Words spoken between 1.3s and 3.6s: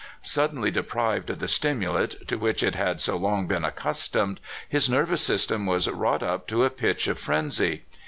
the stimulant to which it had so long